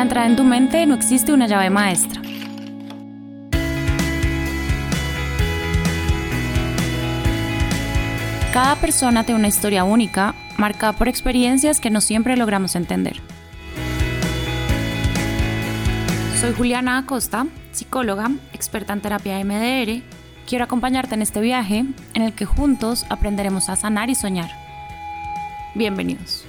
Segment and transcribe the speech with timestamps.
[0.00, 2.22] Para entrar en tu mente no existe una llave maestra.
[8.50, 13.20] Cada persona tiene una historia única, marcada por experiencias que no siempre logramos entender.
[16.40, 20.02] Soy Juliana Acosta, psicóloga, experta en terapia MDR.
[20.48, 24.48] Quiero acompañarte en este viaje en el que juntos aprenderemos a sanar y soñar.
[25.74, 26.46] Bienvenidos.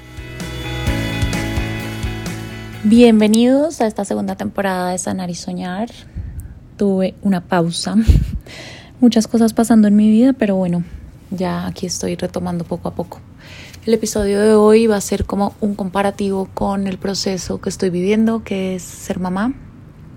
[2.83, 5.91] Bienvenidos a esta segunda temporada de Sanar y Soñar.
[6.77, 7.95] Tuve una pausa,
[8.99, 10.83] muchas cosas pasando en mi vida, pero bueno,
[11.29, 13.19] ya aquí estoy retomando poco a poco.
[13.85, 17.91] El episodio de hoy va a ser como un comparativo con el proceso que estoy
[17.91, 19.53] viviendo, que es ser mamá,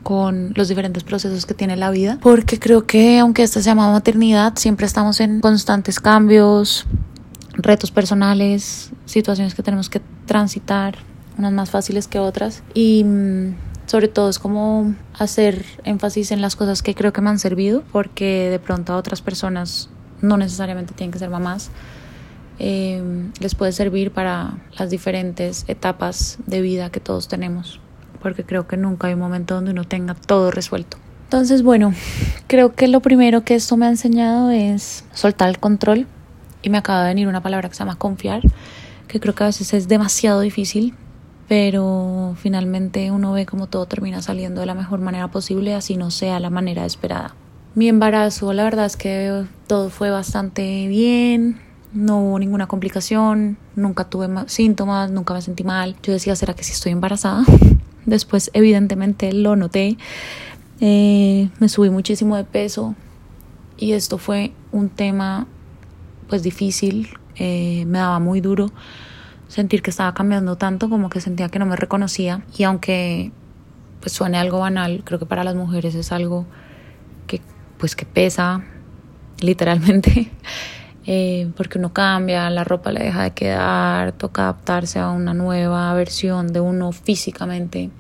[0.03, 3.93] con los diferentes procesos que tiene la vida, porque creo que aunque esta se llama
[3.93, 6.87] maternidad, siempre estamos en constantes cambios,
[7.53, 10.97] retos personales, situaciones que tenemos que transitar,
[11.39, 12.63] unas más fáciles que otras.
[12.75, 13.55] Y mm,
[13.87, 17.83] sobre todo es como hacer énfasis en las cosas que creo que me han servido
[17.93, 21.71] porque de pronto a otras personas no necesariamente tienen que ser mamás.
[22.59, 23.03] Eh,
[23.41, 27.81] les puede servir para las diferentes etapas de vida que todos tenemos
[28.23, 30.97] porque creo que nunca hay un momento donde uno tenga todo resuelto.
[31.25, 31.93] Entonces bueno
[32.47, 36.07] creo que lo primero que esto me ha enseñado es soltar el control.
[36.63, 38.41] Y me acaba de venir una palabra que se llama confiar
[39.07, 40.95] que creo que a veces es demasiado difícil
[41.49, 46.11] pero finalmente uno ve como todo termina saliendo de la mejor manera posible, así no
[46.11, 47.35] sea la manera esperada.
[47.75, 51.61] Mi embarazo, la verdad es que todo fue bastante bien,
[51.93, 55.97] no hubo ninguna complicación, nunca tuve síntomas, nunca me sentí mal.
[56.03, 57.45] Yo decía, ¿será que sí estoy embarazada?
[58.07, 59.97] Después, evidentemente, lo noté.
[60.81, 62.95] Eh, me subí muchísimo de peso
[63.77, 65.47] y esto fue un tema
[66.29, 68.71] pues difícil, eh, me daba muy duro
[69.55, 73.31] sentir que estaba cambiando tanto como que sentía que no me reconocía y aunque
[74.01, 76.45] pues suene algo banal, creo que para las mujeres es algo
[77.29, 77.41] que
[77.79, 78.65] pues que pesa
[79.39, 80.29] literalmente
[81.07, 85.95] eh, porque uno cambia, la ropa le deja de quedar, toca adaptarse a una nueva
[85.95, 87.91] versión de uno físicamente.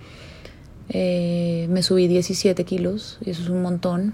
[0.89, 4.13] Eh, me subí 17 kilos y eso es un montón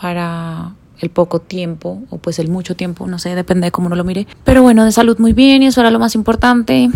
[0.00, 3.96] para el poco tiempo o pues el mucho tiempo, no sé, depende de cómo uno
[3.96, 4.26] lo mire.
[4.44, 6.90] Pero bueno, de salud muy bien y eso era lo más importante.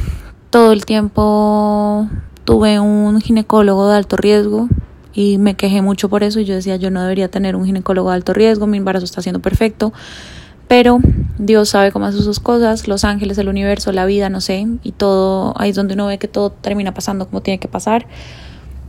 [0.50, 2.08] Todo el tiempo
[2.44, 4.68] tuve un ginecólogo de alto riesgo
[5.14, 8.10] y me quejé mucho por eso y yo decía yo no debería tener un ginecólogo
[8.10, 9.92] de alto riesgo, mi embarazo está siendo perfecto.
[10.68, 11.00] Pero
[11.38, 14.92] Dios sabe cómo hace sus cosas, los ángeles, el universo, la vida, no sé, y
[14.92, 18.06] todo, ahí es donde uno ve que todo termina pasando como tiene que pasar.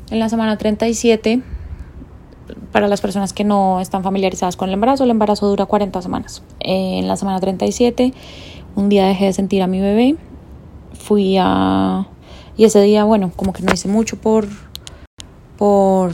[0.10, 1.42] En la semana 37
[2.72, 6.44] para las personas que no están familiarizadas con el embarazo, el embarazo dura 40 semanas.
[6.60, 8.14] en la semana 37,
[8.76, 10.16] un día dejé de sentir a mi bebé,
[10.94, 12.08] fui a...
[12.56, 14.48] Y ese día, bueno, como que no hice mucho por,
[15.58, 16.14] por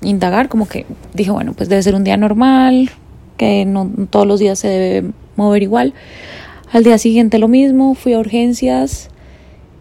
[0.00, 2.90] indagar, como que dije, bueno, pues debe ser un día normal,
[3.36, 5.94] que no todos los días se debe mover igual.
[6.72, 9.08] Al día siguiente lo mismo, fui a urgencias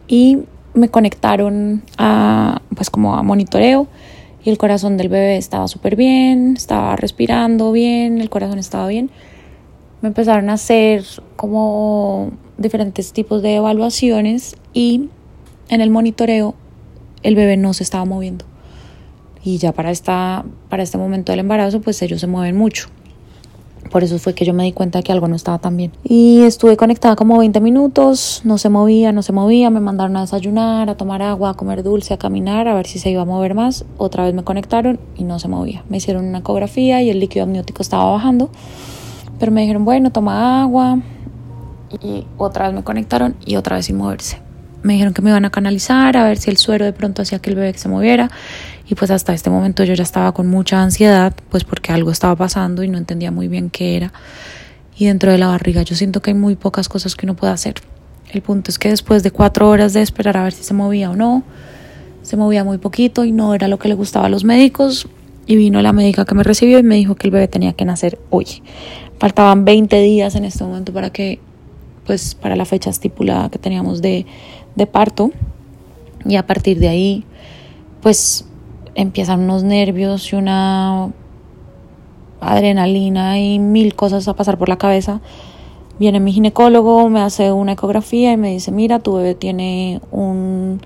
[0.07, 0.39] y
[0.73, 3.87] me conectaron a, pues como a monitoreo
[4.47, 9.09] y el corazón del bebé estaba súper bien, estaba respirando bien, el corazón estaba bien.
[10.01, 11.03] Me empezaron a hacer
[11.35, 15.09] como diferentes tipos de evaluaciones y
[15.67, 16.55] en el monitoreo
[17.23, 18.45] el bebé no se estaba moviendo.
[19.43, 22.87] Y ya para, esta, para este momento del embarazo, pues ellos se mueven mucho.
[23.89, 25.91] Por eso fue que yo me di cuenta que algo no estaba tan bien.
[26.03, 30.21] Y estuve conectada como 20 minutos, no se movía, no se movía, me mandaron a
[30.21, 33.25] desayunar, a tomar agua, a comer dulce, a caminar, a ver si se iba a
[33.25, 33.85] mover más.
[33.97, 35.83] Otra vez me conectaron y no se movía.
[35.89, 38.49] Me hicieron una ecografía y el líquido amniótico estaba bajando.
[39.39, 40.99] Pero me dijeron, bueno, toma agua.
[42.01, 44.39] Y otra vez me conectaron y otra vez sin moverse.
[44.83, 47.39] Me dijeron que me iban a canalizar, a ver si el suero de pronto hacía
[47.39, 48.29] que el bebé se moviera
[48.89, 52.35] y pues hasta este momento yo ya estaba con mucha ansiedad, pues porque algo estaba
[52.35, 54.13] pasando y no entendía muy bien qué era.
[54.97, 57.53] Y dentro de la barriga yo siento que hay muy pocas cosas que uno puede
[57.53, 57.75] hacer.
[58.31, 61.11] El punto es que después de cuatro horas de esperar a ver si se movía
[61.11, 61.43] o no,
[62.23, 65.07] se movía muy poquito y no era lo que le gustaba a los médicos.
[65.45, 67.85] Y vino la médica que me recibió y me dijo que el bebé tenía que
[67.85, 68.61] nacer hoy.
[69.17, 71.39] Faltaban 20 días en este momento para que,
[72.05, 74.25] pues, para la fecha estipulada que teníamos de,
[74.75, 75.31] de parto.
[76.25, 77.23] Y a partir de ahí,
[78.01, 78.46] pues
[78.97, 81.11] empiezan unos nervios y una
[82.41, 85.21] adrenalina y mil cosas a pasar por la cabeza.
[85.99, 90.81] Viene mi ginecólogo, me hace una ecografía y me dice, mira, tu bebé tiene un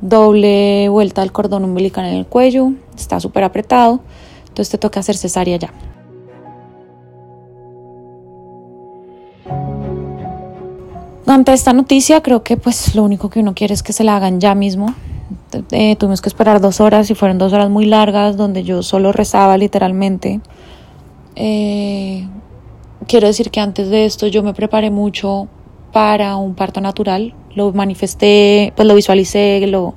[0.00, 4.00] doble vuelta al cordón umbilical en el cuello, está súper apretado,
[4.48, 5.72] entonces te toca hacer cesárea ya.
[11.26, 14.16] Ante esta noticia creo que pues lo único que uno quiere es que se la
[14.16, 14.94] hagan ya mismo,
[15.70, 19.12] eh, tuvimos que esperar dos horas y fueron dos horas muy largas donde yo solo
[19.12, 20.40] rezaba literalmente.
[21.36, 22.26] Eh,
[23.06, 25.48] quiero decir que antes de esto yo me preparé mucho
[25.92, 27.34] para un parto natural.
[27.54, 29.94] Lo manifesté, pues lo visualicé, lo,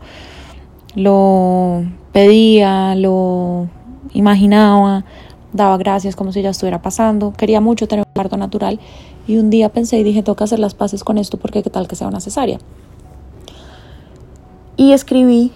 [0.96, 3.68] lo pedía, lo
[4.14, 5.06] imaginaba,
[5.54, 7.34] daba gracias como si ya estuviera pasando.
[7.34, 8.80] Quería mucho tener un parto natural
[9.28, 11.88] y un día pensé y dije, que hacer las paces con esto porque qué tal
[11.88, 12.60] que sea una cesárea.
[14.78, 15.52] Y escribí,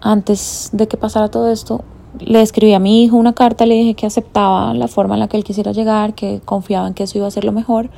[0.00, 1.84] antes de que pasara todo esto,
[2.18, 5.28] le escribí a mi hijo una carta, le dije que aceptaba la forma en la
[5.28, 7.88] que él quisiera llegar, que confiaba en que eso iba a ser lo mejor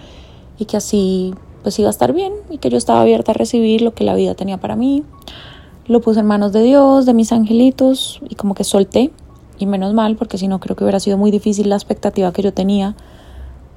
[0.58, 3.82] y que así pues iba a estar bien y que yo estaba abierta a recibir
[3.82, 5.04] lo que la vida tenía para mí.
[5.86, 9.12] Lo puse en manos de Dios, de mis angelitos y como que solté
[9.58, 12.42] y menos mal porque si no creo que hubiera sido muy difícil la expectativa que
[12.42, 12.96] yo tenía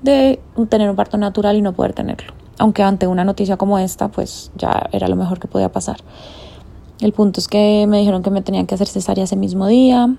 [0.02, 0.40] de
[0.70, 2.34] tener un parto natural y no poder tenerlo.
[2.58, 5.98] Aunque ante una noticia como esta pues ya era lo mejor que podía pasar.
[7.02, 10.16] El punto es que me dijeron que me tenían que hacer cesárea ese mismo día,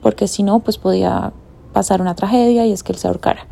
[0.00, 1.32] porque si no, pues podía
[1.72, 3.46] pasar una tragedia y es que él se ahorcara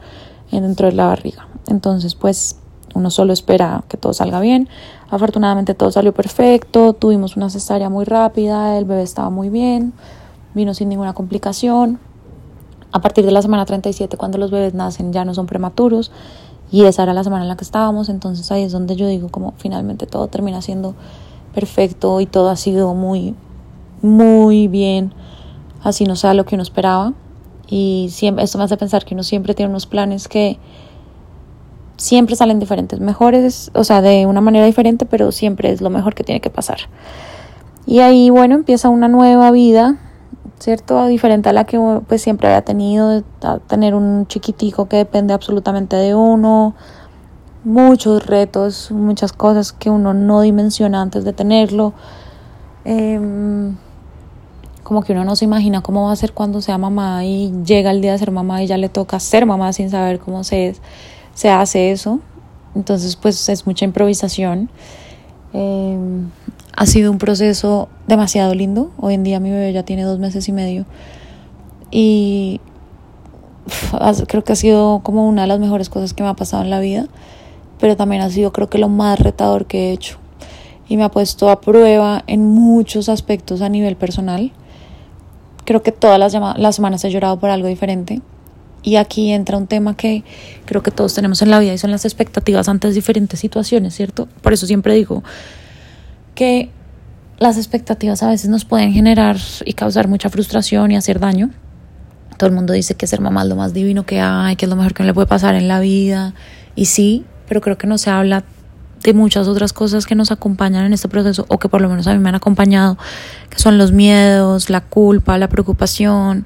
[0.51, 1.49] dentro de la barriga.
[1.67, 2.57] Entonces, pues
[2.95, 4.69] uno solo espera que todo salga bien.
[5.11, 9.93] Afortunadamente todo salió perfecto, tuvimos una cesárea muy rápida, el bebé estaba muy bien,
[10.55, 11.99] vino sin ninguna complicación.
[12.93, 16.11] A partir de la semana 37, cuando los bebés nacen, ya no son prematuros
[16.71, 19.29] y esa era la semana en la que estábamos, entonces ahí es donde yo digo
[19.29, 20.95] como finalmente todo termina siendo
[21.58, 23.34] perfecto y todo ha sido muy,
[24.00, 25.12] muy bien,
[25.82, 27.14] así no sea lo que uno esperaba.
[27.66, 30.56] Y siempre, esto me hace pensar que uno siempre tiene unos planes que
[31.96, 36.14] siempre salen diferentes, mejores, o sea, de una manera diferente, pero siempre es lo mejor
[36.14, 36.78] que tiene que pasar.
[37.87, 39.99] Y ahí, bueno, empieza una nueva vida,
[40.60, 41.06] ¿cierto?
[41.06, 41.76] Diferente a la que
[42.06, 43.25] pues siempre había tenido,
[43.66, 46.76] tener un chiquitico que depende absolutamente de uno,
[47.64, 51.93] muchos retos, muchas cosas que uno no dimensiona antes de tenerlo.
[52.84, 53.76] Em,
[54.82, 57.90] como que uno no se imagina cómo va a ser cuando sea mamá y llega
[57.90, 60.76] el día de ser mamá y ya le toca ser mamá sin saber cómo se,
[61.34, 62.20] se hace eso.
[62.75, 64.70] Entonces pues es mucha improvisación.
[65.52, 66.31] Em,
[66.75, 68.90] ha sido un proceso demasiado lindo.
[68.99, 70.87] Hoy en día mi bebé ya tiene dos meses y medio.
[71.90, 72.60] Y
[74.28, 76.70] creo que ha sido como una de las mejores cosas que me ha pasado en
[76.70, 77.08] la vida
[77.79, 80.19] pero también ha sido creo que lo más retador que he hecho
[80.89, 84.53] y me ha puesto a prueba en muchos aspectos a nivel personal.
[85.65, 88.23] Creo que todas las, las semanas he llorado por algo diferente.
[88.83, 90.25] Y aquí entra un tema que
[90.65, 94.29] creo que todos tenemos en la vida y son las expectativas ante diferentes situaciones, ¿cierto?
[94.41, 95.23] Por eso siempre digo
[96.35, 96.71] que
[97.39, 101.51] las expectativas a veces nos pueden generar y causar mucha frustración y hacer daño.
[102.39, 104.71] Todo el mundo dice que ser mamá es lo más divino que hay, que es
[104.71, 106.35] lo mejor que le puede pasar en la vida.
[106.77, 108.45] Y sí, pero creo que no se habla
[109.03, 112.06] de muchas otras cosas que nos acompañan en este proceso o que por lo menos
[112.06, 112.99] a mí me han acompañado,
[113.49, 116.45] que son los miedos, la culpa, la preocupación,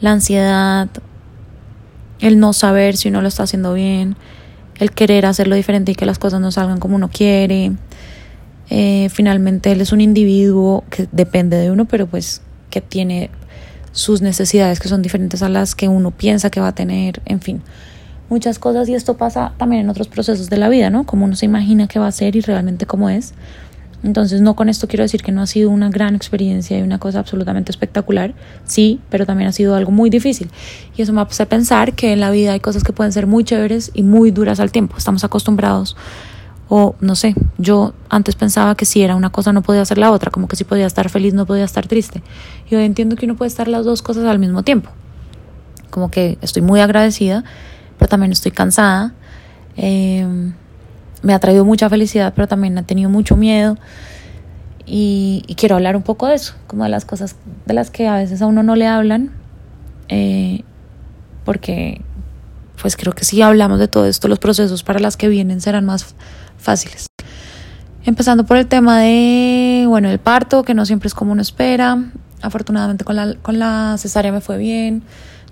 [0.00, 0.88] la ansiedad,
[2.20, 4.16] el no saber si uno lo está haciendo bien,
[4.78, 7.72] el querer hacerlo diferente y que las cosas no salgan como uno quiere.
[8.70, 13.30] Eh, finalmente él es un individuo que depende de uno, pero pues que tiene
[13.92, 17.40] sus necesidades que son diferentes a las que uno piensa que va a tener, en
[17.40, 17.62] fin
[18.28, 21.04] muchas cosas y esto pasa también en otros procesos de la vida, ¿no?
[21.04, 23.34] Como uno se imagina que va a ser y realmente cómo es.
[24.04, 26.98] Entonces, no con esto quiero decir que no ha sido una gran experiencia y una
[26.98, 28.32] cosa absolutamente espectacular,
[28.64, 30.50] sí, pero también ha sido algo muy difícil.
[30.96, 33.42] Y eso me hace pensar que en la vida hay cosas que pueden ser muy
[33.42, 34.96] chéveres y muy duras al tiempo.
[34.96, 35.96] Estamos acostumbrados,
[36.68, 40.12] o no sé, yo antes pensaba que si era una cosa no podía ser la
[40.12, 42.22] otra, como que si podía estar feliz no podía estar triste.
[42.70, 44.90] Y hoy entiendo que uno puede estar las dos cosas al mismo tiempo.
[45.90, 47.42] Como que estoy muy agradecida
[47.98, 49.12] pero también estoy cansada.
[49.76, 50.54] Em,
[51.22, 53.76] me ha traído mucha felicidad, pero también ha tenido mucho miedo.
[54.86, 57.36] Y, quiero hablar un poco de eso, como de las cosas
[57.66, 59.30] de las que a veces a uno no le hablan,
[60.08, 60.62] eh,
[61.44, 62.00] porque
[62.80, 65.84] pues creo que si hablamos de todo esto, los procesos para las que vienen serán
[65.84, 66.14] más
[66.56, 67.06] fáciles.
[68.04, 71.98] Empezando por el tema de, bueno, el parto, que no siempre es como uno espera.
[72.40, 75.02] Afortunadamente con la, con la cesárea me fue bien.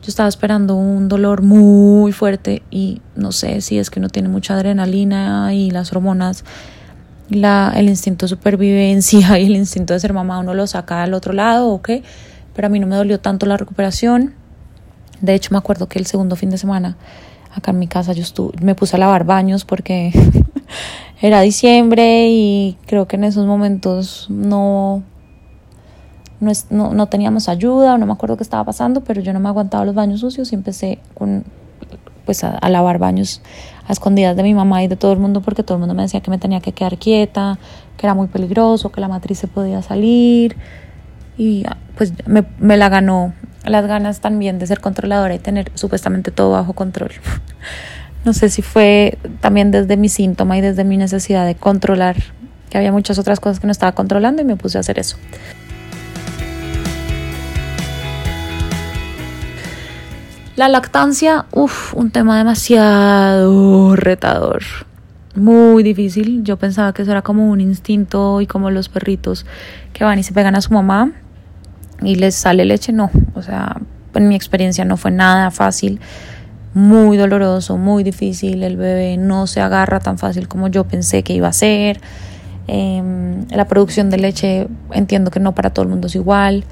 [0.07, 4.29] Yo estaba esperando un dolor muy fuerte y no sé si es que no tiene
[4.29, 6.45] mucha adrenalina y las hormonas,
[7.29, 11.13] la, el instinto de supervivencia y el instinto de ser mamá uno lo saca al
[11.13, 12.05] otro lado o qué,
[12.55, 14.35] pero a mí no me dolió tanto la recuperación.
[15.21, 16.97] De hecho, me acuerdo que el segundo fin de semana
[17.53, 20.13] acá en mi casa yo estuve, me puse a lavar baños porque
[21.21, 25.03] era diciembre y creo que en esos momentos no
[26.41, 29.49] no, no, no, teníamos ayuda, no me acuerdo qué estaba pasando, pero yo no me
[29.49, 31.45] aguantaba los baños sucios y empecé con
[32.25, 33.41] pues a, a, lavar baños
[33.87, 36.03] a escondidas de mi mamá y de todo el mundo porque todo el mundo me
[36.03, 37.59] decía que me tenía que quedar quieta,
[37.97, 40.57] que era muy peligroso, que la matriz se podía salir
[41.39, 41.65] y
[41.97, 43.33] pues me, me la ganó
[43.65, 47.13] las ganas también de ser controladora y tener supuestamente todo bajo control.
[48.25, 52.17] no sé si fue también desde mi síntoma y desde mi necesidad de controlar,
[52.71, 55.17] que había muchas otras cosas que no estaba controlando y me puse a hacer eso.
[60.57, 64.63] La lactancia, uff, un tema demasiado retador,
[65.35, 66.45] muy difícil.
[66.45, 69.45] Yo pensaba que eso era como un instinto y como los perritos
[69.93, 71.13] que van y se pegan a su mamá
[72.01, 73.11] y les sale leche, no.
[73.35, 73.77] O sea,
[74.15, 76.01] en mi experiencia no fue nada fácil,
[76.73, 78.63] muy doloroso, muy difícil.
[78.63, 82.01] El bebé no se agarra tan fácil como yo pensé que iba a ser.
[82.67, 86.65] Em, la producción de leche entiendo que no para todo el mundo es igual.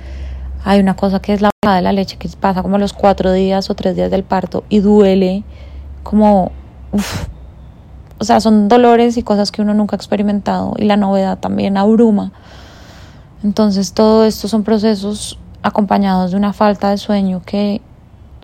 [0.64, 3.32] Hay una cosa que es la bajada de la leche que pasa como los cuatro
[3.32, 5.44] días o tres días del parto y duele
[6.02, 6.52] como,
[8.18, 11.76] o sea, son dolores y cosas que uno nunca ha experimentado y la novedad también
[11.76, 12.32] abruma.
[13.42, 17.82] Entonces todo esto son procesos acompañados de una falta de sueño que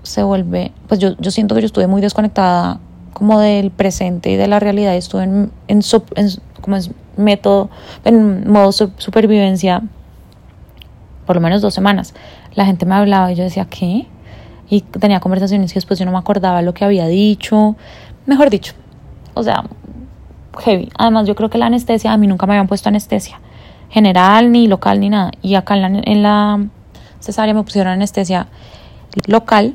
[0.02, 2.80] se vuelve, pues yo, yo siento que yo estuve muy desconectada
[3.14, 5.80] como del presente y de la realidad, estuve en, en,
[6.60, 7.70] como es método,
[8.04, 9.82] en modo supervivencia
[11.26, 12.14] por lo menos dos semanas.
[12.54, 14.06] La gente me hablaba y yo decía, ¿qué?
[14.68, 17.76] Y tenía conversaciones que después yo no me acordaba lo que había dicho.
[18.26, 18.74] Mejor dicho,
[19.34, 19.64] o sea,
[20.58, 20.90] heavy.
[20.96, 23.40] Además, yo creo que la anestesia, a mí nunca me habían puesto anestesia
[23.90, 25.32] general, ni local, ni nada.
[25.42, 26.66] Y acá en la, en la
[27.18, 28.46] cesárea me pusieron anestesia
[29.26, 29.74] local,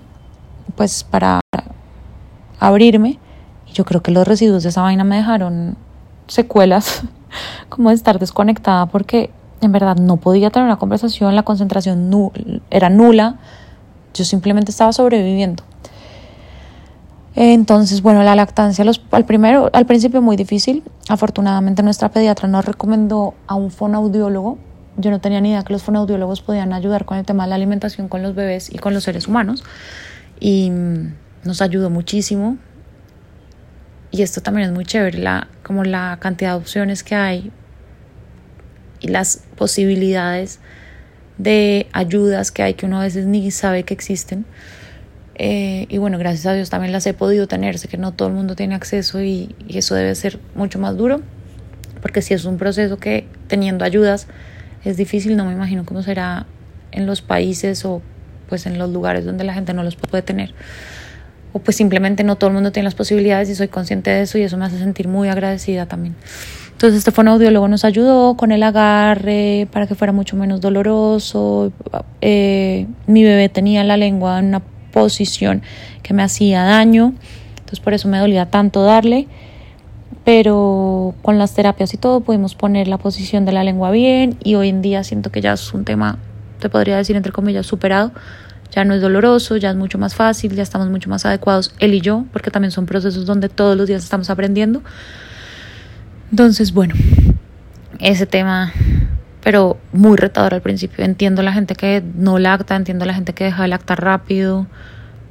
[0.76, 1.42] pues para
[2.60, 3.20] abrirme.
[3.68, 5.78] Y yo creo que los residuos de esa vaina me dejaron
[6.28, 7.04] secuelas,
[7.70, 9.30] como de estar desconectada, porque
[9.62, 12.12] en verdad no podía tener una conversación, la concentración
[12.70, 13.40] era nula,
[14.14, 15.64] yo simplemente estaba sobreviviendo.
[17.36, 20.84] Entonces, bueno, la lactancia al, primero, al principio muy difícil.
[21.10, 24.58] Afortunadamente nuestra pediatra nos recomendó a un fonoaudiólogo.
[24.98, 27.56] Yo no tenía ni idea que los fonoaudiólogos podían ayudar con el tema de la
[27.56, 29.66] alimentación con los bebés y con los seres humanos.
[30.40, 32.58] Y mm, nos ayudó muchísimo.
[34.12, 37.52] Y esto también es muy chévere, la, como la cantidad de opciones que hay
[39.08, 40.60] las posibilidades
[41.38, 44.46] de ayudas que hay que uno a veces ni sabe que existen.
[45.38, 47.78] Eh, y bueno, gracias a Dios también las he podido tener.
[47.78, 50.96] Sé que no todo el mundo tiene acceso y, y, eso debe ser mucho más
[50.96, 51.22] duro,
[52.02, 54.28] porque si es un proceso que teniendo ayudas
[54.86, 56.46] es difícil, no me imagino cómo será
[56.92, 58.02] en los países o
[58.48, 60.54] pues en los lugares donde la gente no los puede tener.
[61.52, 64.38] O pues simplemente no todo el mundo tiene las posibilidades y soy consciente de eso
[64.38, 66.16] y eso me hace sentir muy agradecida también.
[66.76, 71.72] Entonces este fonoaudiólogo nos ayudó con el agarre para que fuera mucho menos doloroso.
[72.20, 75.62] Eh, mi bebé tenía la lengua en una posición
[76.04, 77.14] que me hacía daño,
[77.52, 79.30] entonces por eso me dolía tanto darle.
[80.26, 84.56] Pero con las terapias y todo pudimos poner la posición de la lengua bien y
[84.56, 86.18] hoy en día siento que ya es un tema,
[86.60, 88.12] te podría decir entre comillas, superado.
[88.72, 91.94] Ya no es doloroso, ya es mucho más fácil, ya estamos mucho más adecuados él
[91.94, 94.82] y yo, porque también son procesos donde todos los días estamos aprendiendo.
[96.32, 96.96] Entonces, bueno,
[98.00, 98.74] ese tema,
[99.44, 101.06] pero muy retador al principio.
[101.06, 104.68] Entiendo la gente que no lacta, entiendo la gente que deja de lactar rápido,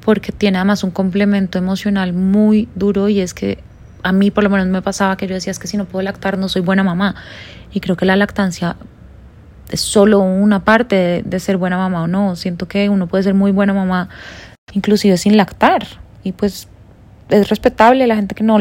[0.05, 3.59] porque tiene además un complemento emocional muy duro y es que
[4.03, 6.03] a mí por lo menos me pasaba que yo decía es que si no puedo
[6.03, 7.15] lactar no soy buena mamá.
[7.73, 8.77] Y creo que la lactancia
[9.71, 12.37] es solo una parte de, de ser buena mamá o no.
[12.37, 14.09] Siento que uno puede ser muy buena mamá
[14.73, 15.87] inclusive sin lactar.
[16.23, 16.69] Y pues
[17.31, 18.59] es respetable la gente que no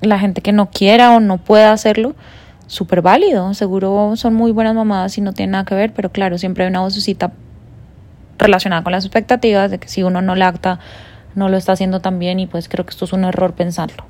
[0.00, 2.14] la gente que no quiera o no pueda hacerlo,
[2.66, 3.52] súper válido.
[3.54, 6.70] Seguro son muy buenas mamadas y no tiene nada que ver, pero claro, siempre hay
[6.70, 7.32] una vocecita
[8.38, 10.78] relacionada con las expectativas de que si uno no lacta,
[11.34, 14.04] no lo está haciendo tan bien y pues creo que esto es un error pensarlo.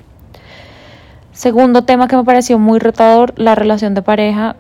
[1.33, 4.57] Segundo tema que me pareció muy retador, la relación de pareja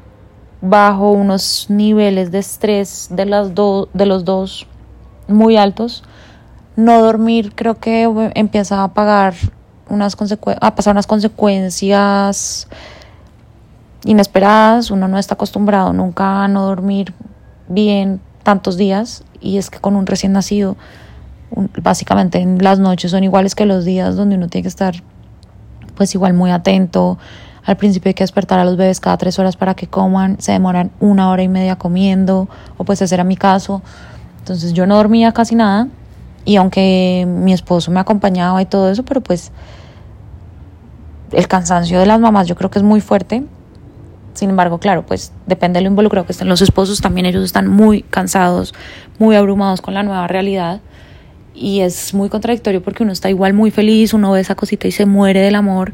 [0.61, 4.67] bajo unos niveles de estrés de, las de los dos
[5.27, 6.05] muy altos.
[6.77, 8.05] No dormir creo que
[8.35, 9.35] empieza a pagar
[9.89, 10.17] unas
[10.61, 12.69] a pasar unas consecuencias
[14.05, 17.15] inesperadas, uno no está acostumbrado nunca a no dormir
[17.69, 20.77] bien tantos días y es que con un recién nacido
[21.83, 24.95] básicamente en las noches son iguales que los días donde uno tiene que estar
[25.97, 27.19] pues igual muy atento
[27.69, 30.53] al principio hay que despertar a los bebés cada tres horas para que coman se
[30.53, 33.83] demoran una hora y media comiendo o pues ese era mi caso.
[34.39, 35.87] Entonces yo no dormía casi nada
[36.47, 39.53] y aunque mi esposo me acompañaba y todo eso pero pues
[41.33, 43.43] el cansancio de las mamás yo creo que es muy fuerte.
[44.35, 47.67] Sin embargo, claro, pues depende de lo involucrado que estén los esposos, también ellos están
[47.67, 48.73] muy cansados,
[49.19, 50.81] muy abrumados con la nueva realidad.
[51.61, 54.93] y es muy contradictorio porque uno está igual muy feliz, uno ve esa cosita y
[54.93, 55.93] se muere del amor,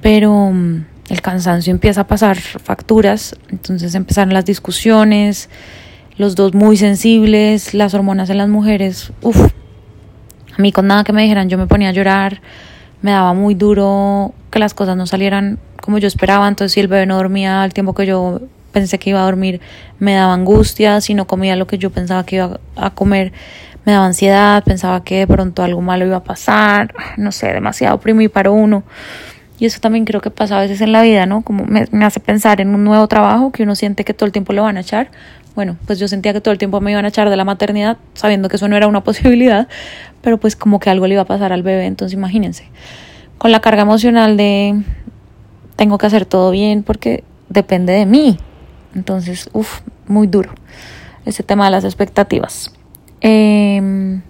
[0.00, 5.50] pero mm, el cansancio empieza a pasar facturas, entonces empezaron las discusiones,
[6.16, 9.52] los dos muy sensibles, las hormonas en las mujeres, uff,
[10.56, 12.40] a mí con nada que me dijeran yo me ponía a llorar,
[13.02, 16.88] me daba muy duro que las cosas no salieran como yo esperaba, entonces si el
[16.88, 18.40] bebé no dormía al tiempo que yo
[18.72, 19.60] pensé que iba a dormir,
[19.98, 23.32] me daba angustia, si no comía lo que yo pensaba que iba a comer,
[23.84, 28.00] me daba ansiedad, pensaba que de pronto algo malo iba a pasar, no sé, demasiado
[28.32, 28.82] para uno.
[29.58, 31.42] Y eso también creo que pasa a veces en la vida, ¿no?
[31.42, 34.32] Como me, me, hace pensar en un nuevo trabajo que uno siente que todo el
[34.32, 35.10] tiempo lo van a echar.
[35.58, 37.96] Bueno, pues yo sentía que todo el tiempo me iban a echar de la maternidad,
[38.14, 39.66] sabiendo que eso no era una posibilidad,
[40.22, 42.68] pero pues como que algo le iba a pasar al bebé, entonces imagínense.
[43.38, 44.80] Con la carga emocional de
[45.74, 48.38] tengo que hacer todo bien porque depende de mí.
[48.94, 50.52] Entonces, uff, muy duro
[51.24, 52.72] ese tema de las expectativas.
[53.20, 54.20] Eh,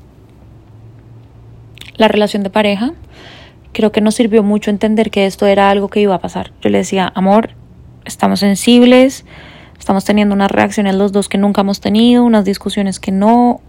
[1.96, 2.94] la relación de pareja,
[3.74, 6.52] creo que nos sirvió mucho entender que esto era algo que iba a pasar.
[6.62, 7.50] Yo le decía, amor,
[8.06, 9.26] estamos sensibles,
[9.78, 13.60] estamos teniendo unas reacciones los dos que nunca hemos tenido, unas discusiones que no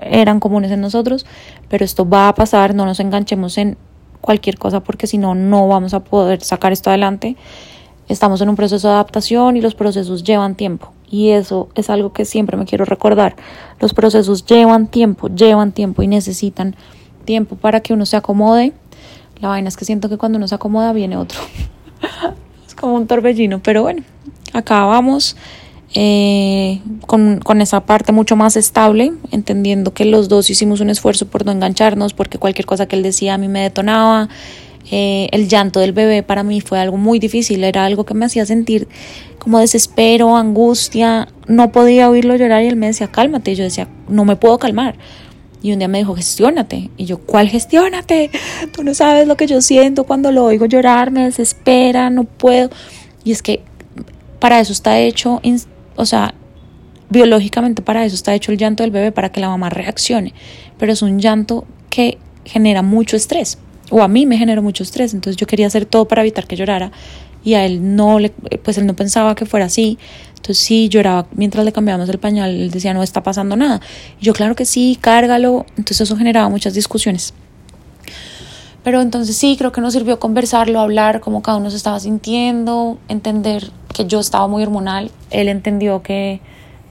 [0.00, 1.26] eran comunes en nosotros,
[1.68, 3.76] pero esto va a pasar, no nos enganchemos en
[4.20, 7.36] cualquier cosa porque si no, no vamos a poder sacar esto adelante.
[8.08, 10.92] Estamos en un proceso de adaptación y los procesos llevan tiempo.
[11.10, 13.36] Y eso es algo que siempre me quiero recordar.
[13.80, 16.74] Los procesos llevan tiempo, llevan tiempo y necesitan
[17.24, 18.72] tiempo para que uno se acomode.
[19.40, 21.40] La vaina es que siento que cuando uno se acomoda viene otro.
[22.66, 24.02] es como un torbellino, pero bueno,
[24.52, 25.36] acá vamos.
[25.94, 31.26] Eh, con, con, esa parte mucho más estable, entendiendo que los dos hicimos un esfuerzo
[31.26, 34.28] por no engancharnos, porque cualquier cosa que él decía a mí me detonaba,
[34.90, 38.24] eh, el llanto del bebé para mí fue algo muy difícil, era algo que me
[38.24, 38.88] hacía sentir
[39.38, 43.88] como desespero, angustia, no podía oírlo llorar y él me decía, cálmate, y yo decía,
[44.08, 44.96] no me puedo calmar.
[45.60, 46.90] Y un día me dijo, gestiónate.
[46.96, 48.30] Y yo, ¿cuál gestiónate?
[48.72, 52.70] Tú no sabes lo que yo siento cuando lo oigo llorar, me desespera, no puedo.
[53.24, 53.62] Y es que
[54.38, 55.40] para eso está hecho,
[55.96, 56.34] o sea,
[57.10, 60.34] biológicamente para eso está hecho el llanto del bebé, para que la mamá reaccione.
[60.78, 63.58] Pero es un llanto que genera mucho estrés
[63.90, 66.56] o a mí me generó mucho estrés, entonces yo quería hacer todo para evitar que
[66.56, 66.92] llorara
[67.44, 69.98] y a él no le, pues él no pensaba que fuera así,
[70.30, 73.80] entonces sí lloraba mientras le cambiábamos el pañal, él decía no está pasando nada,
[74.20, 77.32] y yo claro que sí, cárgalo, entonces eso generaba muchas discusiones.
[78.88, 82.96] Pero entonces sí, creo que nos sirvió conversarlo, hablar cómo cada uno se estaba sintiendo,
[83.08, 86.40] entender que yo estaba muy hormonal, él entendió que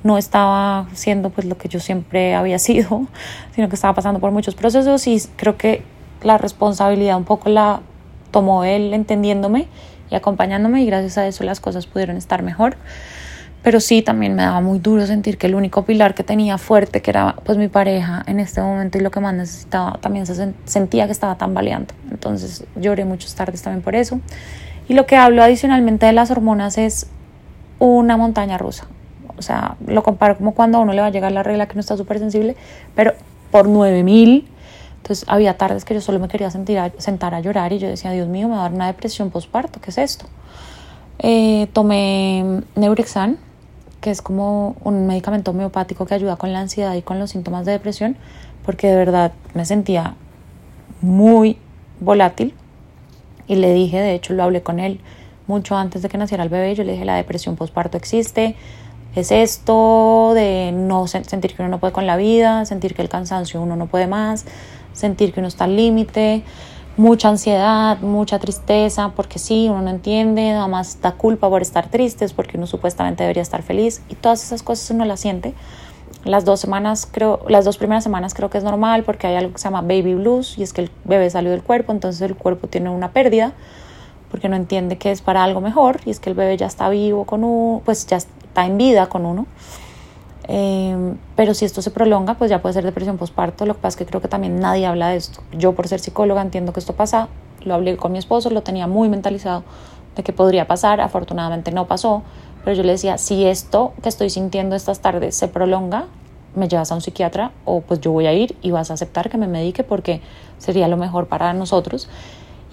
[0.03, 3.07] no estaba siendo pues lo que yo siempre había sido,
[3.55, 5.81] sino que estaba pasando por muchos procesos y creo que
[6.21, 7.81] la responsabilidad un poco la
[8.29, 9.67] tomó él entendiéndome
[10.11, 12.77] y acompañándome y gracias a eso las cosas pudieron estar mejor.
[13.67, 17.01] Pero sí, también me daba muy duro sentir que el único pilar que tenía fuerte,
[17.01, 20.53] que era pues mi pareja en este momento y lo que más necesitaba, también se
[20.63, 21.93] sentía que estaba tambaleando.
[22.09, 24.21] Entonces lloré muchas tardes también por eso.
[24.87, 27.07] Y lo que hablo adicionalmente de las hormonas es
[27.77, 28.87] una montaña rusa.
[29.37, 31.73] O sea, lo comparo como cuando a uno le va a llegar la regla que
[31.73, 32.55] no está súper sensible,
[32.95, 33.15] pero
[33.51, 34.47] por 9000
[34.95, 38.11] entonces había tardes que yo solo me quería sentir sentar a llorar y yo decía,
[38.11, 40.25] Dios mío, me va a dar una depresión postparto, ¿qué es esto?
[41.19, 43.39] Eh, tomé Neurexan,
[44.07, 47.65] que es como un medicamento homeopático que ayuda con la ansiedad y con los síntomas
[47.65, 48.15] de depresión,
[48.65, 50.15] porque de verdad me sentía
[51.01, 51.57] muy
[51.99, 52.53] volátil.
[53.49, 55.01] Y le dije, de hecho lo hablé con él
[55.45, 58.55] mucho antes de que naciera el bebé, yo le dije, la depresión postparto existe,
[59.13, 63.09] es esto de no sentir que uno no puede con la vida, sentir que el
[63.09, 64.45] cansancio uno no puede más,
[64.93, 66.43] sentir que uno está al límite,
[66.97, 71.89] mucha ansiedad, mucha tristeza, porque sí, uno no entiende, nada más da culpa por estar
[71.89, 75.53] tristes, porque uno supuestamente debería estar feliz y todas esas cosas uno las siente.
[76.25, 79.53] Las dos semanas creo, las dos primeras semanas creo que es normal porque hay algo
[79.53, 82.35] que se llama baby blues y es que el bebé salió del cuerpo, entonces el
[82.35, 83.53] cuerpo tiene una pérdida
[84.31, 86.89] porque no entiende que es para algo mejor y es que el bebé ya está
[86.89, 89.45] vivo con uno, pues ya está en vida con uno.
[90.47, 93.65] Em, pero si esto se prolonga, pues ya puede ser depresión postparto.
[93.65, 95.41] Lo que pasa es que creo que también nadie habla de esto.
[95.51, 97.27] Yo, por ser psicóloga, entiendo que esto pasa.
[97.63, 99.63] Lo hablé con mi esposo, lo tenía muy mentalizado
[100.15, 101.01] de que podría pasar.
[101.01, 102.23] Afortunadamente no pasó.
[102.63, 106.05] Pero yo le decía, si esto que estoy sintiendo estas tardes se prolonga,
[106.55, 109.29] me llevas a un psiquiatra o pues yo voy a ir y vas a aceptar
[109.29, 110.21] que me medique porque
[110.57, 112.09] sería lo mejor para nosotros.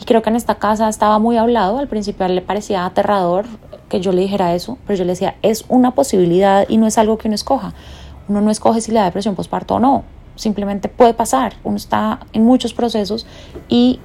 [0.00, 3.46] Y creo que en esta casa estaba muy hablado, al principio le parecía aterrador
[3.88, 6.98] que yo le dijera eso, pero yo le decía, es una posibilidad y no es
[6.98, 7.74] algo que uno escoja.
[8.28, 10.04] Uno no escoge si le da depresión postparto o no,
[10.34, 11.54] simplemente puede pasar.
[11.62, 13.26] Uno está en muchos procesos
[13.68, 14.00] y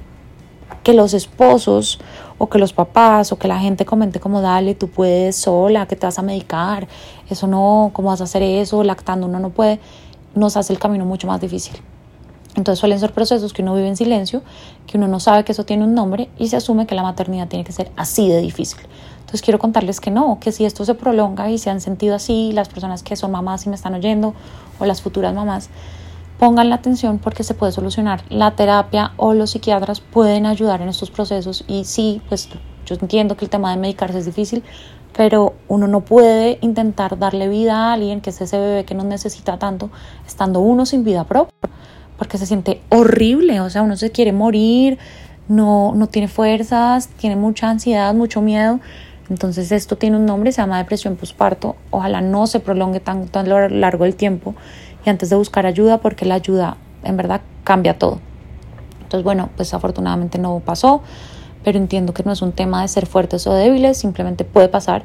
[0.82, 2.00] que los esposos
[2.38, 5.96] o que los papás o que la gente comente como dale, tú puedes sola, que
[5.96, 6.88] te vas a medicar,
[7.28, 9.80] eso no, cómo vas a hacer eso, lactando uno no puede,
[10.34, 11.76] nos hace el camino mucho más difícil.
[12.56, 14.42] Entonces suelen ser procesos que uno vive en silencio,
[14.86, 17.48] que uno no sabe que eso tiene un nombre y se asume que la maternidad
[17.48, 18.80] tiene que ser así de difícil.
[19.20, 22.50] Entonces quiero contarles que no, que si esto se prolonga y se han sentido así,
[22.52, 24.34] las personas que son mamás y me están oyendo
[24.80, 25.70] o las futuras mamás,
[26.40, 28.24] pongan la atención porque se puede solucionar.
[28.28, 32.48] La terapia o los psiquiatras pueden ayudar en estos procesos y sí, pues
[32.86, 34.64] yo entiendo que el tema de medicarse es difícil,
[35.16, 39.04] pero uno no puede intentar darle vida a alguien que es ese bebé que no
[39.04, 39.90] necesita tanto,
[40.26, 41.54] estando uno sin vida propia,
[42.20, 44.98] porque se siente horrible, o sea, uno se quiere morir,
[45.48, 48.78] no, no tiene fuerzas, tiene mucha ansiedad, mucho miedo.
[49.30, 51.76] Entonces esto tiene un nombre, se llama depresión postparto.
[51.88, 54.54] Ojalá no se prolongue tanto a lo largo del tiempo
[55.06, 58.20] y antes de buscar ayuda, porque la ayuda en verdad cambia todo.
[59.00, 61.00] Entonces bueno, pues afortunadamente no pasó
[61.64, 65.04] pero entiendo que no es un tema de ser fuertes o débiles, simplemente puede pasar.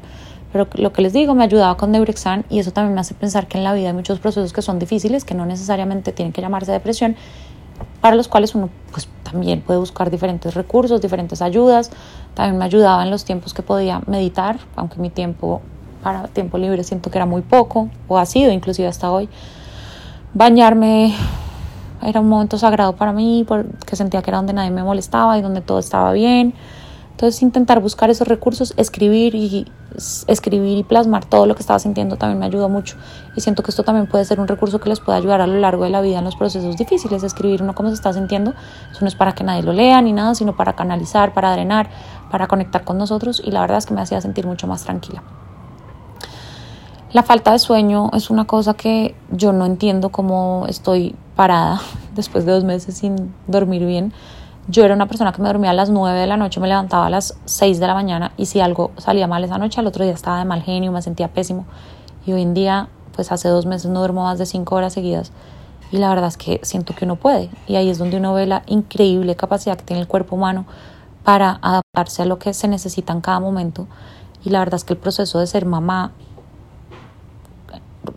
[0.52, 3.46] Pero lo que les digo, me ayudaba con Neurexan y eso también me hace pensar
[3.46, 6.40] que en la vida hay muchos procesos que son difíciles, que no necesariamente tienen que
[6.40, 7.16] llamarse depresión,
[8.00, 11.90] para los cuales uno pues también puede buscar diferentes recursos, diferentes ayudas.
[12.34, 15.60] También me ayudaba en los tiempos que podía meditar, aunque mi tiempo
[16.02, 19.28] para tiempo libre siento que era muy poco, o ha sido inclusive hasta hoy.
[20.34, 21.14] Bañarme
[22.02, 25.42] era un momento sagrado para mí, porque sentía que era donde nadie me molestaba y
[25.42, 26.54] donde todo estaba bien.
[27.16, 29.64] Entonces intentar buscar esos recursos, escribir y
[30.26, 32.98] escribir y plasmar todo lo que estaba sintiendo también me ayudó mucho.
[33.34, 35.58] Y siento que esto también puede ser un recurso que les puede ayudar a lo
[35.58, 37.22] largo de la vida en los procesos difíciles.
[37.22, 38.52] Escribir uno cómo se está sintiendo.
[38.90, 41.88] Eso no es para que nadie lo lea ni nada, sino para canalizar, para drenar,
[42.30, 43.40] para conectar con nosotros.
[43.42, 45.22] Y la verdad es que me hacía sentir mucho más tranquila.
[47.14, 51.80] La falta de sueño es una cosa que yo no entiendo cómo estoy parada
[52.14, 54.12] después de dos meses sin dormir bien.
[54.68, 57.06] Yo era una persona que me dormía a las 9 de la noche, me levantaba
[57.06, 60.04] a las 6 de la mañana y si algo salía mal esa noche, al otro
[60.04, 61.66] día estaba de mal genio, me sentía pésimo.
[62.26, 65.30] Y hoy en día, pues hace dos meses no duermo más de 5 horas seguidas
[65.92, 67.50] y la verdad es que siento que uno puede.
[67.66, 70.66] Y ahí es donde uno ve la increíble capacidad que tiene el cuerpo humano
[71.22, 73.86] para adaptarse a lo que se necesita en cada momento.
[74.44, 76.12] Y la verdad es que el proceso de ser mamá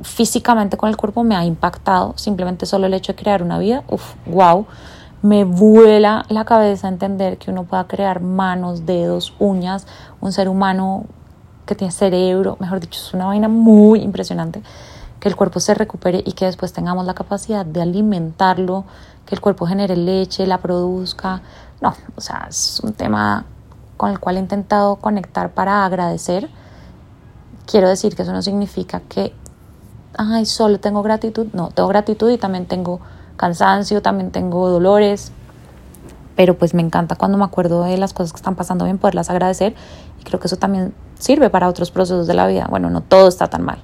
[0.01, 2.13] físicamente con el cuerpo me ha impactado.
[2.17, 4.65] Simplemente solo el hecho de crear una vida, uff, wow.
[5.21, 9.85] Me vuela la cabeza entender que uno pueda crear manos, dedos, uñas,
[10.21, 11.05] un ser humano
[11.65, 14.63] que tiene cerebro, mejor dicho, es una vaina muy impresionante.
[15.19, 18.85] Que el cuerpo se recupere y que después tengamos la capacidad de alimentarlo,
[19.25, 21.41] que el cuerpo genere leche, la produzca.
[21.81, 23.45] No, o sea, es un tema
[23.97, 26.49] con el cual he intentado conectar para agradecer.
[27.65, 29.33] Quiero decir que eso no significa que
[30.17, 31.47] ay, solo tengo gratitud.
[31.53, 32.99] No, tengo gratitud y también tengo
[33.39, 35.31] cansancio, también tengo dolores.
[36.35, 39.29] Pero pues me encanta cuando me acuerdo de las cosas que están pasando bien, poderlas
[39.29, 39.73] agradecer.
[40.19, 42.67] Y creo que eso también sirve para otros procesos de la vida.
[42.69, 43.79] Bueno, no todo está tan mal.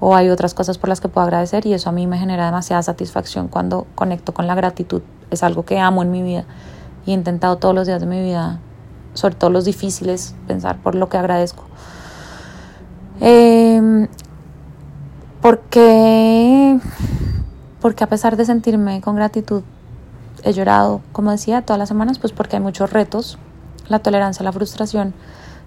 [0.00, 2.46] O hay otras cosas por las que puedo agradecer y eso a mí me genera
[2.46, 5.02] demasiada satisfacción cuando conecto con la gratitud.
[5.30, 6.44] Es algo que amo en mi vida
[7.04, 8.60] y he intentado todos los días de mi vida,
[9.14, 11.64] sobre todo los difíciles, pensar por lo que agradezco.
[13.20, 14.06] Eh,
[15.40, 16.78] porque,
[17.88, 19.62] porque a pesar de sentirme con gratitud,
[20.42, 23.38] he llorado, como decía, todas las semanas, pues porque hay muchos retos.
[23.88, 25.14] La tolerancia la frustración,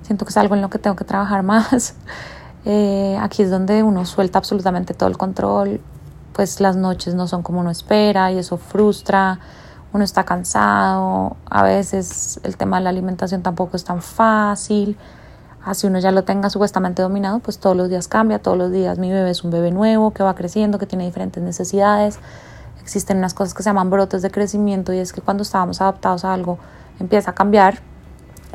[0.04, 1.96] siento que es algo en lo que tengo que trabajar más.
[2.64, 5.82] Eh, aquí es donde uno suelta absolutamente todo el control,
[6.34, 9.40] pues las noches no son como uno espera y eso frustra,
[9.92, 14.96] uno está cansado, a veces el tema de la alimentación tampoco es tan fácil.
[15.64, 18.98] Así uno ya lo tenga supuestamente dominado, pues todos los días cambia, todos los días
[18.98, 22.18] mi bebé es un bebé nuevo que va creciendo, que tiene diferentes necesidades.
[22.82, 26.26] Existen unas cosas que se llaman brotes de crecimiento y es que cuando estábamos adaptados
[26.26, 26.58] a algo
[27.00, 27.80] empieza a cambiar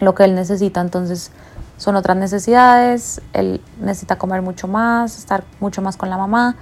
[0.00, 1.30] lo que él necesita, entonces
[1.76, 6.56] son otras necesidades, él necesita comer mucho más, estar mucho más con la mamá.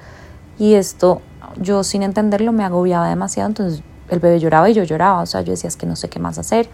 [0.59, 1.23] Y esto
[1.57, 5.41] yo sin entenderlo me agobiaba demasiado, entonces el bebé lloraba y yo lloraba, o sea,
[5.41, 6.69] yo decía es que no sé qué más hacer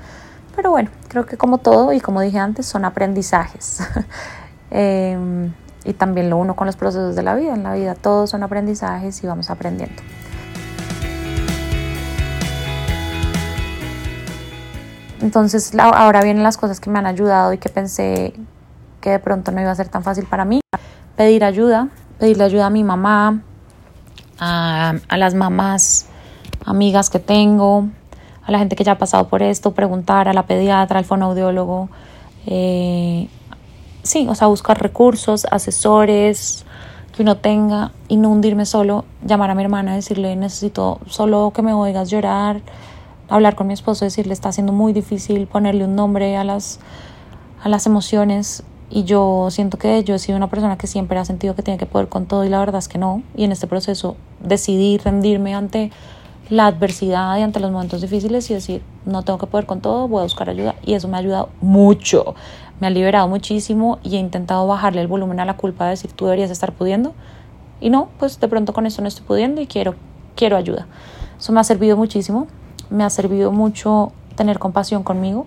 [0.60, 3.80] pero bueno, creo que como todo y como dije antes, son aprendizajes.
[4.72, 5.52] Em,
[5.84, 7.54] y también lo uno con los procesos de la vida.
[7.54, 10.02] En la vida todos son aprendizajes y vamos aprendiendo.
[15.22, 18.34] Entonces ahora vienen las cosas que me han ayudado y que pensé
[19.00, 20.60] que de pronto no iba a ser tan fácil para mí.
[21.16, 23.40] Pedir ayuda, pedirle ayuda a mi mamá,
[24.38, 26.04] a, a las mamás,
[26.66, 27.88] amigas que tengo,
[28.50, 31.88] a la gente que ya ha pasado por esto, preguntar a la pediatra, al fonoaudiólogo.
[32.46, 33.28] Eh,
[34.02, 36.64] sí, o sea, buscar recursos, asesores
[37.14, 41.62] que uno tenga y no hundirme solo, llamar a mi hermana, decirle necesito solo que
[41.62, 42.60] me oigas llorar,
[43.28, 46.80] hablar con mi esposo, decirle está siendo muy difícil ponerle un nombre a las,
[47.62, 51.24] a las emociones y yo siento que yo he sido una persona que siempre ha
[51.24, 53.52] sentido que tiene que poder con todo y la verdad es que no y en
[53.52, 55.92] este proceso decidí rendirme ante
[56.50, 60.08] la adversidad y ante los momentos difíciles y decir, no tengo que poder con todo,
[60.08, 60.74] voy a buscar ayuda.
[60.84, 62.34] Y eso me ha ayudado mucho,
[62.80, 66.12] me ha liberado muchísimo y he intentado bajarle el volumen a la culpa de decir,
[66.12, 67.14] tú deberías estar pudiendo.
[67.80, 69.94] Y no, pues de pronto con eso no estoy pudiendo y quiero,
[70.34, 70.88] quiero ayuda.
[71.38, 72.48] Eso me ha servido muchísimo,
[72.90, 75.46] me ha servido mucho tener compasión conmigo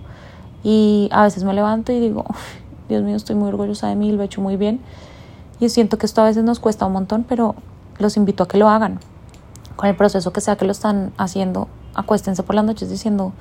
[0.63, 2.25] y a veces me levanto y digo,
[2.87, 4.79] Dios mío, estoy muy orgullosa de mí, lo he hecho muy bien.
[5.59, 7.55] Y siento que esto a veces nos cuesta un montón, pero
[7.99, 8.99] los invito a que lo hagan
[9.75, 13.33] con el proceso que sea que lo están haciendo, acuéstense por las noches diciendo,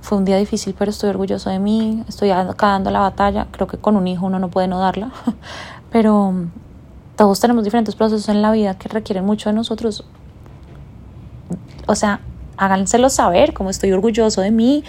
[0.00, 3.66] fue un día difícil, pero estoy orgulloso de mí, estoy acá dando la batalla, creo
[3.66, 5.10] que con un hijo uno no puede no darla,
[5.90, 6.34] pero
[7.16, 10.04] todos tenemos diferentes procesos en la vida que requieren mucho de nosotros.
[11.86, 12.20] O sea,
[12.56, 14.84] háganselo saber, como estoy orgulloso de mí,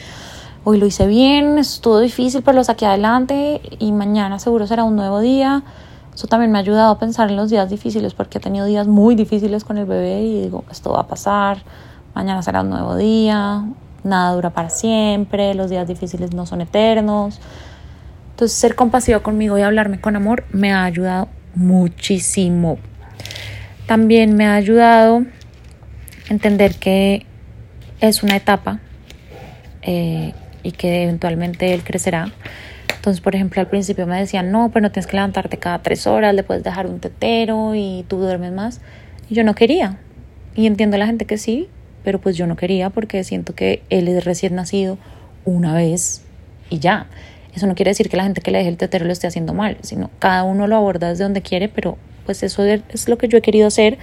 [0.64, 4.96] hoy lo hice bien, estuvo difícil, pero lo saqué adelante y mañana seguro será un
[4.96, 5.64] nuevo día
[6.18, 8.88] eso también me ha ayudado a pensar en los días difíciles porque he tenido días
[8.88, 11.60] muy difíciles con el bebé y digo, esto va a pasar,
[12.16, 13.64] mañana será un nuevo día,
[14.04, 17.40] nada dura para siempre, los días difíciles no son eternos.
[18.32, 22.80] Entonces ser compasiva conmigo y hablarme con amor me ha ayudado muchísimo.
[23.86, 25.24] También me ha ayudado
[26.32, 27.28] entender que
[28.00, 28.80] es una etapa
[29.84, 32.32] eh, y que eventualmente él crecerá
[33.08, 36.06] entonces, por ejemplo, al principio me decían, no, pero no tienes que levantarte cada tres
[36.08, 38.82] horas, le puedes dejar un tetero y tú duermes más.
[39.30, 39.98] Y yo no quería.
[40.56, 41.70] Y entiendo a la gente que sí,
[42.04, 44.98] pero pues yo no quería porque siento que él es recién nacido
[45.46, 46.26] una vez
[46.70, 47.08] y ya.
[47.56, 49.54] Eso no quiere decir que la gente que le deje el tetero lo esté haciendo
[49.54, 53.30] mal, sino cada uno lo aborda desde donde quiere, pero pues eso es lo que
[53.30, 53.98] yo he querido hacer,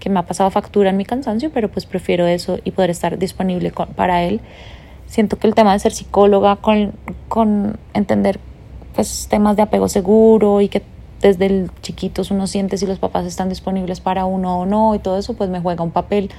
[0.00, 3.18] que me ha pasado factura en mi cansancio, pero pues prefiero eso y poder estar
[3.18, 4.40] disponible para él
[5.06, 6.92] siento que el tema de ser psicóloga con,
[7.28, 8.38] con entender
[8.94, 10.82] pues temas de apego seguro y que
[11.20, 14.98] desde el chiquitos uno siente si los papás están disponibles para uno o no y
[14.98, 16.30] todo eso pues me juega un papel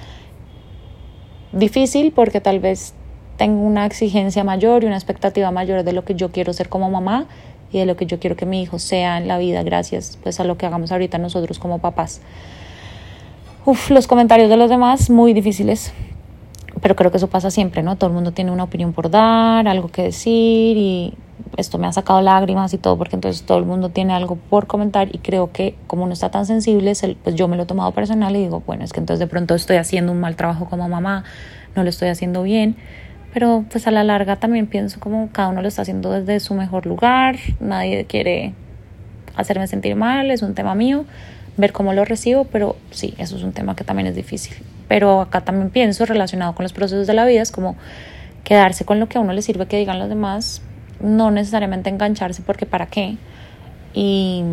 [1.51, 2.93] difícil porque tal vez
[3.37, 6.89] tengo una exigencia mayor y una expectativa mayor de lo que yo quiero ser como
[6.89, 7.27] mamá
[7.71, 10.39] y de lo que yo quiero que mi hijo sea en la vida gracias pues
[10.39, 12.21] a lo que hagamos ahorita nosotros como papás.
[13.65, 15.93] Uf, los comentarios de los demás muy difíciles
[16.81, 17.95] pero creo que eso pasa siempre, ¿no?
[17.95, 21.13] Todo el mundo tiene una opinión por dar, algo que decir y
[21.55, 24.67] esto me ha sacado lágrimas y todo porque entonces todo el mundo tiene algo por
[24.67, 27.91] comentar y creo que como no está tan sensible, pues yo me lo he tomado
[27.91, 30.87] personal y digo, bueno, es que entonces de pronto estoy haciendo un mal trabajo como
[30.89, 31.23] mamá,
[31.75, 32.75] no lo estoy haciendo bien,
[33.33, 36.53] pero pues a la larga también pienso como cada uno lo está haciendo desde su
[36.53, 38.53] mejor lugar, nadie quiere
[39.35, 41.05] hacerme sentir mal, es un tema mío,
[41.55, 44.57] ver cómo lo recibo, pero sí, eso es un tema que también es difícil
[44.87, 47.75] pero acá también pienso relacionado con los procesos de la vida, es como
[48.43, 50.61] quedarse con lo que a uno le sirve que digan los demás,
[51.01, 53.17] no necesariamente engancharse porque para qué,
[53.93, 54.43] y,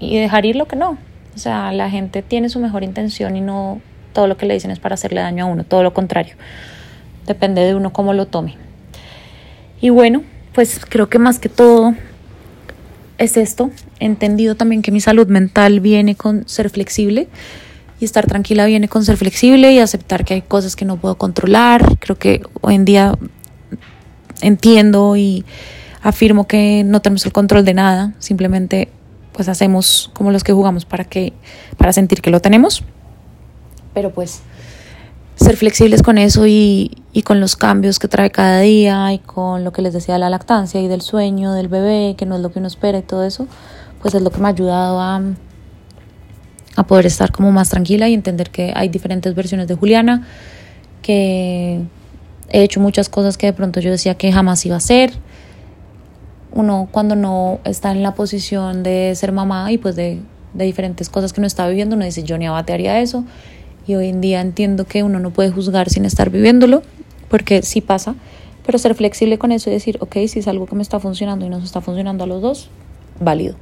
[0.00, 0.98] y dejar ir lo que no.
[1.34, 3.80] O sea, la gente tiene su mejor intención y no
[4.12, 6.34] todo lo que le dicen es para hacerle daño a uno, todo lo contrario.
[7.26, 8.56] Depende de uno cómo lo tome.
[9.80, 10.22] Y bueno,
[10.54, 11.94] pues creo que más que todo
[13.18, 13.70] es esto.
[14.00, 17.28] He entendido también que mi salud mental viene con ser flexible
[18.00, 21.16] y estar tranquila viene con ser flexible y aceptar que hay cosas que no puedo
[21.16, 21.98] controlar.
[21.98, 23.14] Creo que hoy en día
[24.40, 25.44] entiendo y
[26.02, 28.88] afirmo que no tenemos el control de nada, simplemente
[29.32, 31.32] pues hacemos como los que jugamos para que
[31.76, 32.84] para sentir que lo tenemos.
[33.94, 34.42] Pero pues
[35.36, 39.64] ser flexibles con eso y, y con los cambios que trae cada día y con
[39.64, 42.42] lo que les decía de la lactancia y del sueño del bebé, que no es
[42.42, 43.46] lo que uno espera y todo eso,
[44.02, 45.20] pues es lo que me ha ayudado a
[46.78, 50.24] a poder estar como más tranquila y entender que hay diferentes versiones de Juliana,
[51.02, 51.80] que
[52.50, 55.12] he hecho muchas cosas que de pronto yo decía que jamás iba a hacer.
[56.52, 60.20] Uno cuando no está en la posición de ser mamá y pues de,
[60.54, 63.24] de diferentes cosas que uno está viviendo, uno dice yo ni abatearía eso.
[63.88, 66.84] Y hoy en día entiendo que uno no puede juzgar sin estar viviéndolo,
[67.28, 68.14] porque sí pasa,
[68.64, 71.44] pero ser flexible con eso y decir, ok, si es algo que me está funcionando
[71.44, 72.70] y nos está funcionando a los dos,
[73.18, 73.56] válido.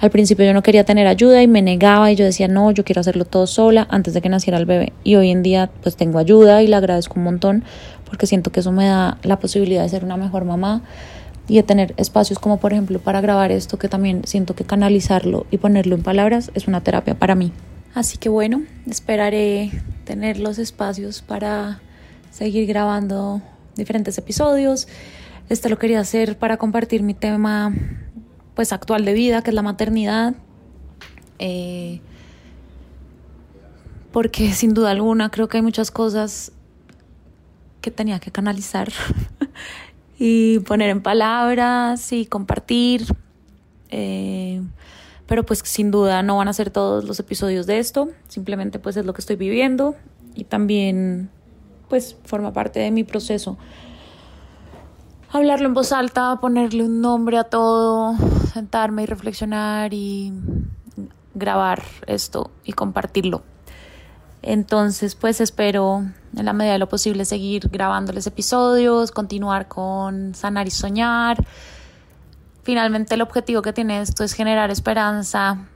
[0.00, 2.84] Al principio yo no quería tener ayuda y me negaba y yo decía, no, yo
[2.84, 4.94] quiero hacerlo todo sola antes de que naciera el bebé.
[5.04, 7.64] Y hoy en día pues tengo ayuda y le agradezco un montón
[8.06, 10.82] porque siento que eso me da la posibilidad de ser una mejor mamá
[11.48, 15.46] y de tener espacios como por ejemplo para grabar esto que también siento que canalizarlo
[15.50, 17.52] y ponerlo en palabras es una terapia para mí.
[17.94, 19.70] Así que bueno, esperaré
[20.04, 21.80] tener los espacios para
[22.30, 23.42] seguir grabando
[23.76, 24.88] diferentes episodios.
[25.50, 27.74] Esto lo quería hacer para compartir mi tema
[28.54, 30.34] pues actual de vida, que es la maternidad.
[31.38, 32.00] Eh,
[34.12, 36.52] porque sin duda alguna creo que hay muchas cosas
[37.80, 38.92] que tenía que canalizar
[40.18, 43.04] y poner en palabras y compartir.
[43.90, 44.62] Eh,
[45.26, 48.96] pero pues sin duda no van a ser todos los episodios de esto, simplemente pues
[48.96, 49.94] es lo que estoy viviendo
[50.34, 51.30] y también
[51.88, 53.56] pues forma parte de mi proceso.
[55.32, 58.16] Hablarlo en voz alta, ponerle un nombre a todo,
[58.52, 60.32] sentarme y reflexionar y
[61.34, 63.42] grabar esto y compartirlo.
[64.42, 66.04] Entonces, pues espero
[66.36, 71.46] en la medida de lo posible seguir grabándoles episodios, continuar con sanar y soñar.
[72.64, 75.68] Finalmente el objetivo que tiene esto es generar esperanza,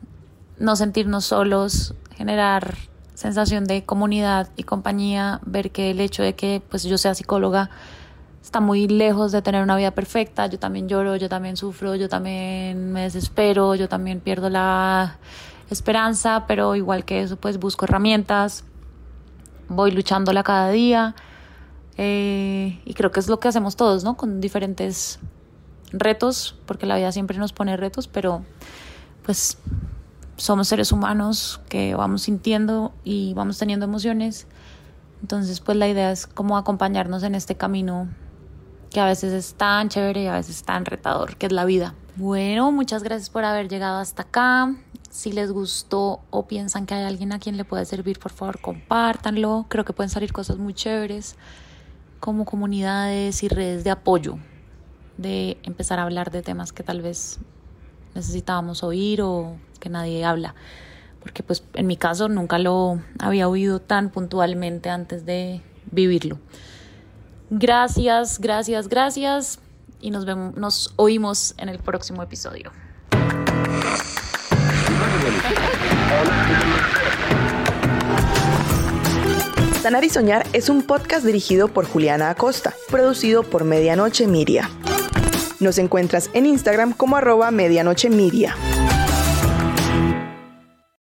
[0.59, 2.75] no sentirnos solos, generar
[3.15, 7.71] sensación de comunidad y compañía, ver que el hecho de que pues yo sea psicóloga
[8.45, 12.11] está muy lejos de tener una vida perfecta, yo también lloro, yo también sufro, yo
[12.11, 15.17] también me desespero, yo también pierdo la
[15.71, 18.65] esperanza, pero igual que eso pues busco herramientas,
[19.69, 21.15] voy luchándola cada día
[21.97, 24.19] eh, y creo que es lo que hacemos todos, ¿no?
[24.19, 25.21] Con diferentes
[25.91, 28.43] retos, porque la vida siempre nos pone retos, pero
[29.25, 29.57] pues
[30.37, 34.47] somos seres humanos que vamos sintiendo y vamos teniendo emociones.
[35.23, 38.09] Entonces, pues la idea es como acompañarnos en este camino
[38.95, 41.95] que a veces es tan chévere y a veces tan retador, que es la vida.
[42.15, 44.73] Bueno, muchas gracias por haber llegado hasta acá.
[45.11, 48.61] Si les gustó o piensan que hay alguien a quien le puede servir, por favor,
[48.61, 49.67] compártanlo.
[49.69, 51.35] Creo que pueden salir cosas muy chéveres
[52.21, 54.39] como comunidades y redes de apoyo,
[55.17, 57.41] de empezar a hablar de temas que tal vez
[58.15, 60.55] necesitábamos oír o que nadie habla,
[61.21, 66.39] porque pues en mi caso nunca lo había oído tan puntualmente antes de vivirlo.
[67.51, 69.59] Gracias, gracias, gracias
[70.01, 72.73] y nos oímos en el próximo episodio.
[79.83, 84.71] Sanar y Soñar es un podcast dirigido por Juliana Acosta, producido por Medianoche Media.
[85.61, 88.57] Nos encuentras en Instagram como arroba medianoche media.